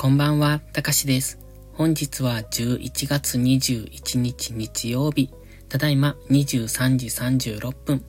[0.00, 1.38] こんばんは、たかしです。
[1.74, 5.28] 本日は11月21日日曜日、
[5.68, 8.02] ただいま23時36分。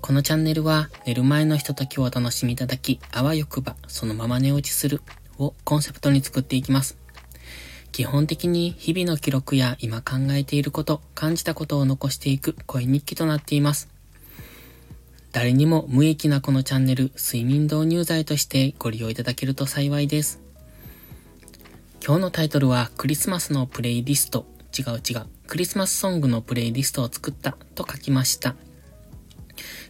[0.00, 5.02] このチャンネルは寝る前のひとときをお楽しみいただき、あわよくばそのまま寝落ちする
[5.36, 6.96] をコンセプトに作っていきます。
[7.92, 13.90] 基本的に日々の記録や今考えていること、感じたことを残していく声日記となっています。
[15.32, 20.40] 誰にも無益なこのチャンネル、睡眠導入剤としてご利用いただけると幸いです。
[22.02, 24.46] 今日のタイトルはクリスマスのプレイリスト、
[24.76, 28.56] 違う違う、クリスマスソングのプレイリストを作ったと書きました。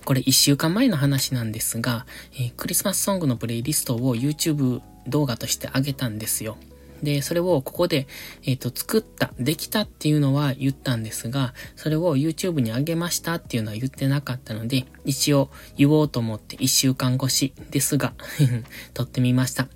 [0.05, 6.57] これ一週間前の話なんですが、えー、クリスマスソングのプレイリストを YouTube 動画として上げたんですよ。
[7.01, 8.09] で、それをここで、
[8.45, 18.13] えっ、ー、と、作った、できたっていうのは言ったんですが、それを YouTube に上げましたっていうのは言ってなかったので、一応言おうと思って一週間越しですが
[18.93, 19.69] 撮ってみました。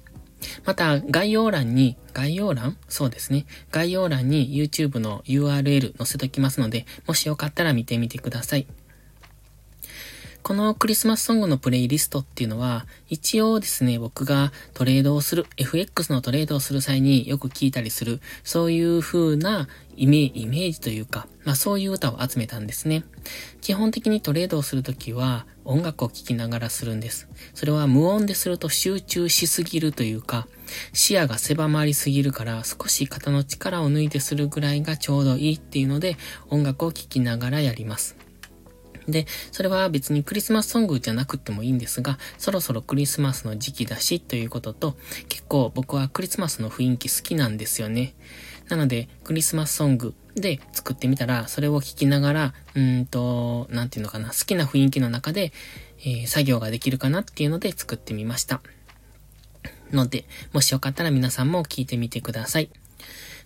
[0.64, 2.76] また、概要欄に、概要欄？
[2.88, 3.46] そうですね。
[3.70, 8.66] 概要欄に YouTube の URL 載せときますので、もしよかったら見てみてください。
[10.44, 23.04] このクリスマスソングのプレイリストっていうのは、一応ですね、僕がトレードをする、FX のトレードをする際によく聞いたりする、そういう風なイメイメージというか、まあそういう歌を集めたんですね。
[23.62, 27.26] 基本的にトレードをするときは音楽を聴きながらするんです。
[27.54, 30.46] それは無音ですると集中しすぎるというか、
[30.92, 36.18] 視野が狭まりすぎるから少し肩の力を抜いてするぐらいがちょうどいいっていうので
[36.50, 38.23] 音楽を聴きながらやります。
[39.08, 44.96] で、それは別にクリスマスソングじゃなくてもいいんですが、そろそろクリスマスの時期だしということと、
[45.28, 48.14] 結構僕はクリスマスの雰囲気好きなんですよね。
[48.68, 55.52] なので、クリスマスソングで作ってみたら、それを聴きながら、うんと、なんていうのかな、好きな雰囲気の中で、
[56.00, 58.60] えー、作業ができるかなっていうので作ってみました。
[59.92, 62.70] ので、もしよかったら皆さんも聴いてみてください。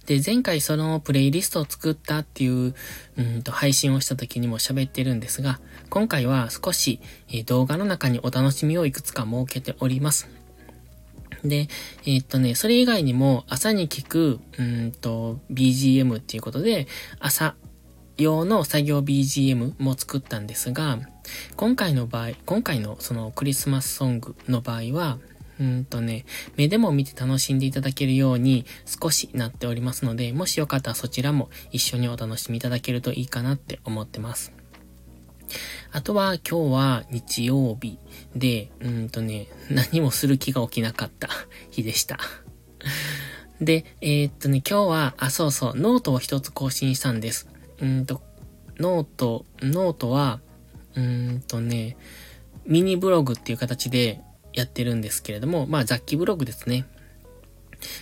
[0.08, 2.74] で、前回そのプレイリストを作ったっていう、
[3.18, 5.60] うんと配信をした時にも喋ってるんですが、
[5.90, 6.98] 今回は少し、
[7.44, 10.30] 動画の中にお楽しみをいくつか設けております。
[11.44, 11.68] で、
[12.06, 16.86] えー、っとね、それ以外にも朝に聞く、うんと、BGM っていうことで、
[17.20, 17.54] 朝
[18.16, 21.00] 用の作業 BGM も作ったんですが、
[21.56, 25.18] 今回の場合、今回のそのクリスマスソングの場合は、
[25.60, 26.24] うんとね、
[26.56, 34.52] 目でも見て楽しんでいただけるように少しなっておりますので、もしよかったらそちらも一緒にお楽しみいただけるといいかなって思ってます。
[35.90, 37.98] あとは今日は日曜日
[38.36, 41.28] で、うんとね、何もする気が起きなかった
[41.70, 42.18] 日でした。
[43.60, 47.48] で、えー、っとね、今日は、あ、そうそう、ノートを一つ更新したんです。
[47.80, 48.22] うんと、
[48.78, 50.40] ノート、ノートは、
[50.94, 51.96] うんとね、
[52.66, 54.20] ミニブログっていう形で
[54.52, 56.86] やってるんですけれども、まあ雑記ブログですね。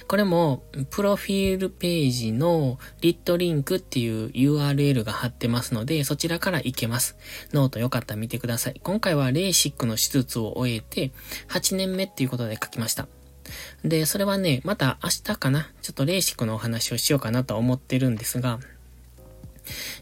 [0.07, 7.17] これも、プロフィールページのリットリンクっていう URL が貼ってますので、そちらから行けます。
[7.53, 8.81] ノートよかったら見てください。
[8.83, 11.13] 今回はレーシックの手術を終えて、
[11.49, 13.07] 8年目っていうことで書きました。
[13.85, 18.59] で、それはね、また明日かな、ちょっとレーシックのお話をしようかなと思ってるんですが、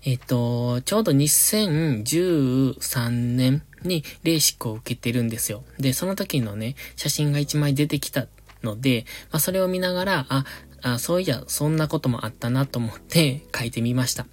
[0.04, 5.62] えっと、ちょうど2013年にレーシックを受けてるんですよ。
[5.78, 8.26] で、その時のね、写真が1枚出てきた
[8.62, 10.44] ので、まあ、それを見ながら、あ、
[10.82, 14.26] あ、そういや、そんなこともあったなと思って 書いてみました。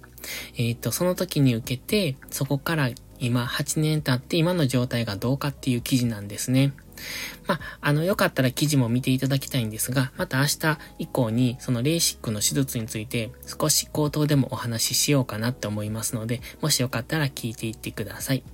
[0.56, 6.72] えっ、と、その時に受けて、そこから今8年経って今の状態がどうかっていう記事なんですね。
[7.46, 18.44] まあ、あの、よかったら記事も見ていただきたいんですが、また明日以降にそのレーシックの手術について少し口頭でもお話ししようかなって思いますので、もしよかったら聞いていってください。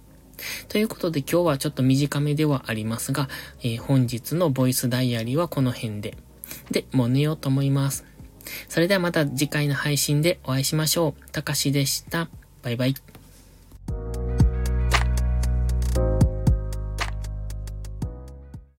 [0.69, 3.28] ということで今日はちょっと短めではありますが、
[3.60, 6.16] えー、本日のボイスダイアリーはこの辺で。
[6.71, 8.04] で、もう寝ようと思います。
[8.69, 11.31] それではまた次回の配信でお会いしましょう。
[11.31, 12.28] たかしでした。
[12.62, 13.18] バイバイ。